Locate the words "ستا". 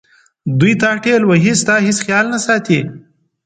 1.61-1.75